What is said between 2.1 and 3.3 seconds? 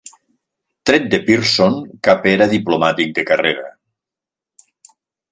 era diplomàtic de